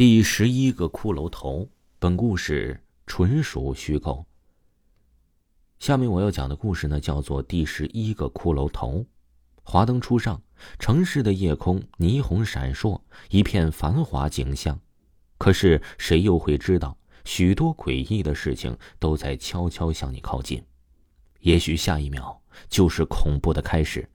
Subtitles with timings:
[0.00, 1.68] 第十一个骷髅头，
[1.98, 4.24] 本故事纯属虚构。
[5.78, 9.00] 下面我要讲的故事呢，叫做《第十一个骷髅头》。
[9.62, 10.40] 华灯初上，
[10.78, 14.80] 城市的夜空霓虹闪烁，一片繁华景象。
[15.36, 16.96] 可是谁又会知道，
[17.26, 20.64] 许多诡异的事情都在悄悄向你靠近？
[21.40, 22.40] 也许下一秒
[22.70, 24.08] 就是恐怖的开始。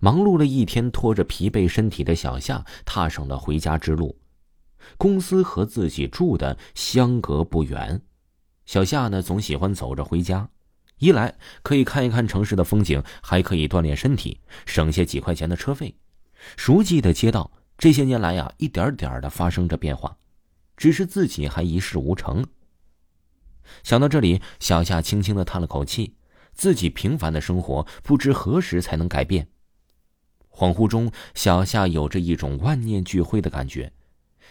[0.00, 4.14] 忙碌了一天，拖着疲惫身体的小夏踏上了回家之路。
[4.96, 8.00] 公司和自己住的相隔不远，
[8.64, 10.48] 小夏呢总喜欢走着回家，
[10.98, 15.94] 一来可以看一看城市的风景，还可以锻炼身体，省下几块钱的车费。
[16.56, 20.16] 熟悉的街道这些年来呀，一点点的发生着变化，
[20.76, 22.44] 只是自己还一事无成。
[23.82, 26.14] 想到这里，小夏轻轻的叹了口气，
[26.52, 29.48] 自己平凡的生活不知何时才能改变。
[30.50, 33.92] 恍惚中，小夏有着一种万念俱灰的感觉。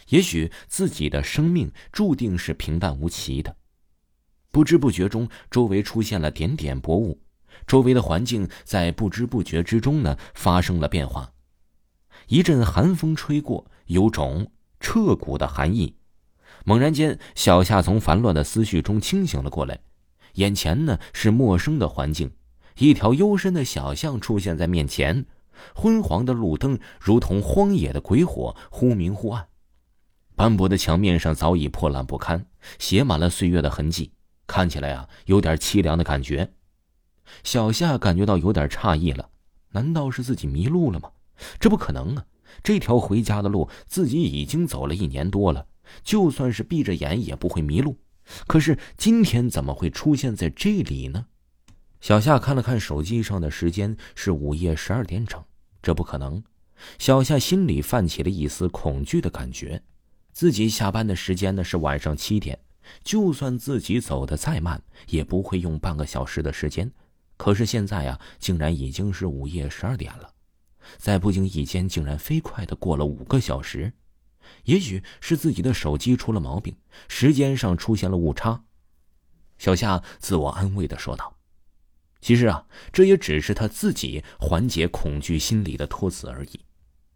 [0.10, 3.56] 也许自己的生命注定是平淡无奇的。
[4.52, 7.20] 不知不觉中，周围出现了点点薄雾，
[7.66, 11.32] 周围的环境在不知不觉之中呢发生了变化。
[12.28, 15.96] 一阵寒风吹过，有种彻骨的寒意。
[16.66, 19.80] 猛然间，小夏从烦乱的思绪中清醒了过来，
[20.34, 22.32] 眼前呢是陌生的环境，
[22.78, 25.26] 一条幽深的小巷出现在面前，
[25.76, 29.48] 昏黄的路灯如同荒野的鬼火，忽明忽暗。
[30.38, 32.46] 斑驳的墙面上早已破烂不堪，
[32.78, 34.12] 写满了岁月的痕迹，
[34.46, 36.54] 看起来啊有点凄凉的感觉。
[37.44, 39.32] 小夏感觉到有点诧异了，
[39.72, 41.10] 难道是自己迷路了吗？
[41.60, 42.24] 这不可能啊！
[42.62, 45.66] 这条回家的路自己已经走了一年多了，
[46.04, 47.98] 就算是闭着眼也不会迷路。
[48.46, 51.26] 可是今天怎么会出现在这里呢？
[52.00, 55.44] 小夏看了看手机上的时间，是午夜十二点整，
[55.82, 56.44] 这不可能。
[57.00, 59.82] 小夏心里泛起了一丝恐惧的感觉。
[60.38, 62.60] 自己下班的时间呢是晚上七点，
[63.04, 66.92] 就算自己走的再慢，也不会用半个小时的时间。
[67.38, 70.32] 可是现在呀，竟然已经是午夜十二点了，
[71.00, 73.92] 在不经意间竟然飞快的过了五个小时。
[74.66, 76.78] 也许是自己的手机出了毛病，
[77.08, 78.64] 时间上出现了误差。
[79.58, 81.36] 小夏自我安慰的说道
[82.22, 86.60] ：“其实啊，这也只是他自己缓解恐惧心理的托词而已，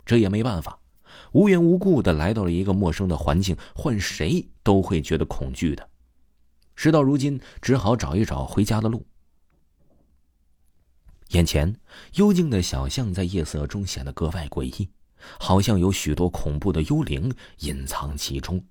[0.07, 0.79] 这也没办法。”
[1.31, 5.89] 无缘无故的来到了一个陌生的环境，换谁都会觉得恐惧的。
[6.75, 9.05] 事到如今，只好找一找回家的路。
[11.29, 11.75] 眼前
[12.15, 14.89] 幽静的小巷在夜色中显得格外诡异，
[15.39, 18.65] 好像有许多恐怖的幽灵隐藏其中，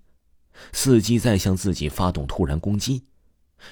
[0.72, 3.06] 伺机在向自己发动突然攻击。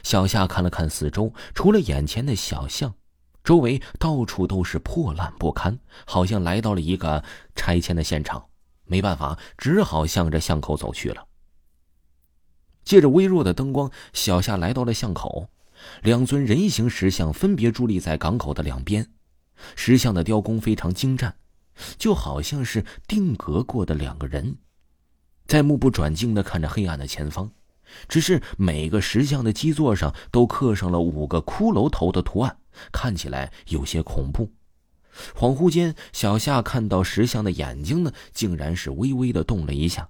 [0.03, 2.95] 小夏看了看四周，除了眼前的小巷，
[3.43, 7.25] 周围到处都是破烂不堪，好像来到了一个
[7.55, 8.49] 拆迁的现场。
[8.89, 11.25] 没办法，只好向着巷口走去了。
[12.85, 15.49] 借着微弱的灯光，小夏来到了巷口，
[16.03, 19.07] 两尊人形石像分别伫立在港口的两边，
[19.77, 21.37] 石像的雕工非常精湛，
[21.99, 24.57] 就好像是定格过的两个人，
[25.47, 27.51] 在目不转睛的看着黑暗的前方。
[28.07, 32.59] 只是每个石像的基座上都刻上了五个骷髅头的图案，
[32.93, 34.51] 看起来有些恐怖。
[35.35, 40.09] 恍惚间，小夏看到石像的眼睛呢，竟然是微微的动了一下，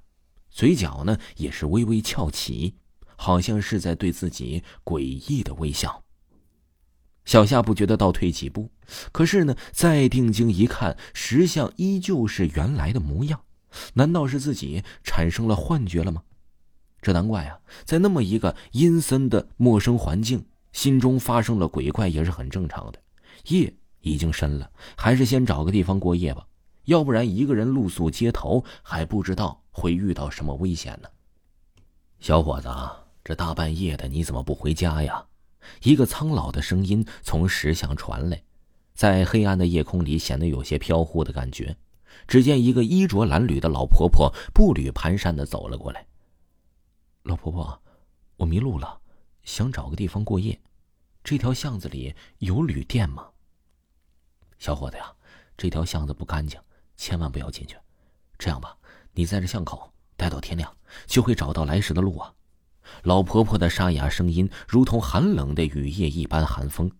[0.50, 2.74] 嘴角呢也是微微翘起，
[3.16, 6.02] 好像是在对自己诡异的微笑。
[7.24, 8.70] 小夏不觉得倒退几步，
[9.12, 13.40] 可是呢，再定睛一看，石像依旧是原来的模样，
[13.94, 16.22] 难道是自己产生了幻觉了吗？
[17.02, 23.00] 这难怪啊，在那么一个阴森的陌生环境，心中发生了鬼怪也是很正常的。
[23.48, 23.74] 夜。
[24.00, 26.46] 已经深了，还是先找个地方过夜吧，
[26.84, 31.08] 要不然一个人露宿街头，还不知道会遇到什么危险呢。
[32.20, 32.68] 小伙子，
[33.24, 35.24] 这大半夜的，你怎么不回家呀？
[35.82, 38.42] 一个苍老的声音从石像传来，
[38.94, 41.76] 在黑暗的夜空里显得有些飘忽的感觉。
[42.26, 46.06] 只见一个衣着褴褛的老婆婆步履蹒跚的走了过来。
[47.22, 47.80] 老婆婆，
[48.36, 48.98] 我迷路了，
[49.44, 50.58] 想找个地方过夜，
[51.22, 53.28] 这条巷子里有旅店吗？
[54.58, 55.12] 小伙子呀，
[55.56, 56.60] 这条巷子不干净，
[56.96, 57.76] 千万不要进去。
[58.38, 58.76] 这样吧，
[59.12, 60.72] 你在这巷口待到天亮，
[61.06, 62.32] 就会找到来时的路啊。
[63.02, 66.90] 老婆婆的沙哑声音如同寒冷的雨夜一般寒风，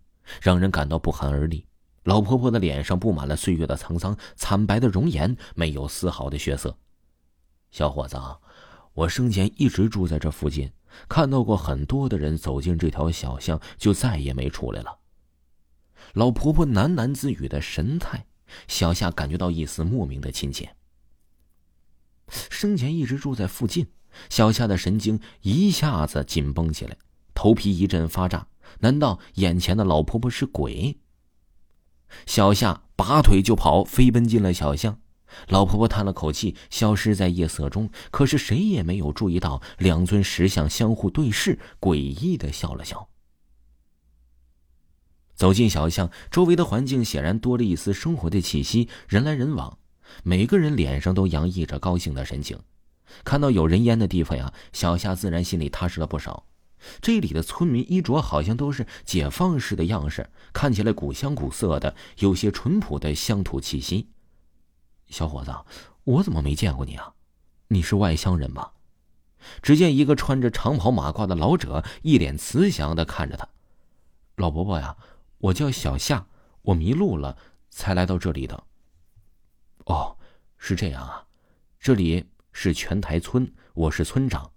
[0.41, 1.67] 让人感到不寒而栗。
[2.05, 6.77] 老婆婆的脸上布满了岁月的沧桑，惨白的容颜没有丝毫的血色。
[7.71, 8.17] 小伙子，
[8.95, 10.73] 我生前一直住在这附近，
[11.09, 14.99] 看到过很多的人走进这条小巷，就再也没出来了。
[16.15, 18.27] 老婆婆喃喃自语的神态，
[18.67, 20.75] 小夏感觉到一丝莫名的亲切。
[22.51, 23.87] 生前一直住在附近。
[24.31, 26.97] 小夏的神经一下子紧绷起来，
[27.35, 28.49] 头皮一阵发炸。
[28.81, 30.99] 难道眼前的老婆婆是鬼？
[32.27, 34.99] 小夏拔腿就跑，飞奔进了小巷。
[35.49, 37.91] 老婆婆叹了口气，消失在夜色中。
[38.11, 43.09] 可是谁也没有注意到，两尊石像相互对视，诡异的笑了笑。
[45.39, 49.79] 走进小巷，周围的环境显然多了一丝生活的气息，人来人往，
[50.25, 52.59] 每个人脸上都洋溢着高兴的神情。
[53.23, 56.45] 看到有人烟的地方呀，小夏自然心里踏实了不少。
[57.01, 64.09] 这里的村民衣着好像都是解放式的样式，看起来古香古色的，有些淳朴的乡土气息。
[65.07, 65.55] 小伙子，
[66.03, 67.13] 我怎么没见过你啊？
[67.69, 68.71] 你是外乡人吗？
[69.63, 73.47] 只见一个穿着长袍马褂的老者一脸慈祥的看着他。
[74.35, 74.97] 老伯伯呀，
[75.39, 76.27] 我叫小夏，
[76.63, 77.37] 我迷路了，
[77.71, 78.65] 才来到这里的。
[79.87, 80.17] 哦，
[80.57, 81.27] 是这样啊，
[81.79, 84.51] 这里是全台村，我是村长。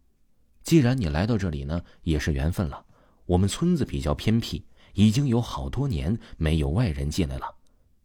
[0.63, 2.85] 既然你来到这里呢，也是缘分了。
[3.25, 7.55] 我们村子比较偏僻，已经有好多年没有外人进来了。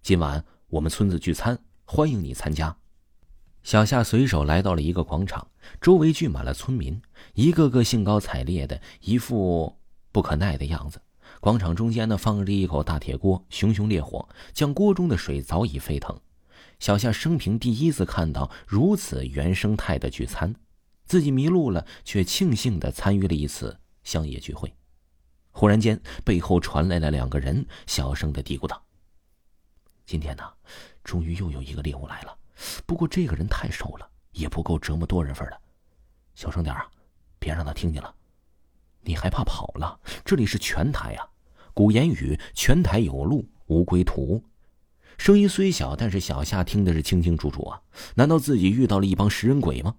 [0.02, 1.58] 今晚我们村子聚餐。
[1.88, 2.76] 欢迎你参加。
[3.62, 5.48] 小夏随手来到了一个广场，
[5.80, 7.00] 周围聚满了村民，
[7.34, 9.78] 一个个兴高采烈的，一副
[10.10, 11.00] 不可耐的样子。
[11.46, 16.20] 广场中间呢，放着一口大铁锅，熊熊烈火，将锅中的水早已沸腾。
[16.80, 20.52] 小夏生平第一次看到如此原生态的聚餐，
[21.04, 24.74] 自己迷路了，却庆幸的参与了一次乡野聚会。
[25.52, 28.82] 忽然间，背后传来了两个人小声的嘀咕道
[30.04, 30.42] ：“今天呢？”
[31.04, 32.36] 终于又有一个猎物来了，
[32.86, 35.60] 不过这个人太瘦了，也不够折磨多人份的。
[36.34, 36.90] 小声点啊，
[37.38, 38.12] 别让他听见了。
[39.02, 40.00] 你还怕跑了？
[40.24, 41.30] 这里是全台啊！
[41.76, 44.42] 古言语“全台有路无归途”，
[45.18, 47.82] 声音虽小，但是小夏听的是清清楚楚啊。
[48.14, 49.96] 难道自己遇到了一帮食人鬼吗？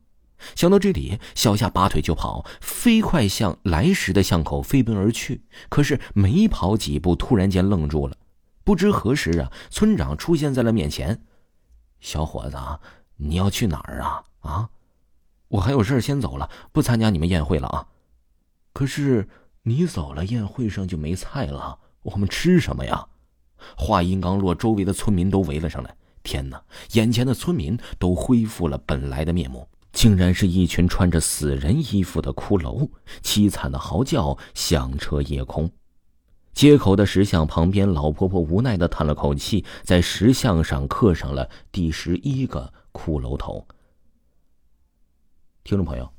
[0.55, 5.43] 想到这里，小夏拔腿就跑，飞快向来时的巷口飞奔而去。
[5.69, 8.17] 可是没跑几步，突然间愣住了。
[8.63, 11.21] 不知何时啊，村长出现在了面前。
[11.99, 12.57] 小伙子，
[13.17, 14.23] 你要去哪儿啊？
[14.39, 14.69] 啊，
[15.49, 17.87] 我还有事先走了，不参加你们宴会了啊。
[18.73, 19.29] 可是
[19.67, 23.05] 你走了，宴会上就没菜了，我们吃什么呀？
[23.75, 25.93] 话音刚落，周围的村民都围了上来。
[26.23, 32.89] 天哪，眼前的村民都恢复了本来的面目，竟然是一群穿着死人衣服的骷髅，
[33.21, 35.69] 凄惨的嚎叫响彻夜空。
[36.53, 43.67] 街口的石像旁边，老婆婆无奈的叹了口气，在石像上刻上了第十一个骷髅头。
[45.65, 46.09] 听众朋友，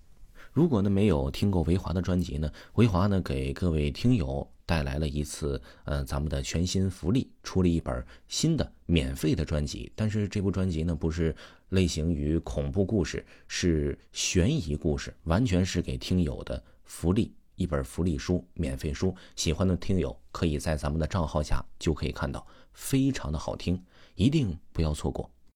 [0.59, 9.93] 如果呢没有听过维华的专辑呢，维华呢给各位听友带来了一次，呃，咱们的全新福利，出了一本新的免费的专辑。
[9.95, 11.33] 但是这部专辑呢不是
[11.69, 17.33] 类型于恐怖故事，是悬疑故事，完全是给听友的福利。
[17.55, 23.81] 一本福利书，免费书，喜欢的听友可以在咱们的账号下就可以看到，非常的好听，
[24.17, 25.31] 一定不要错过。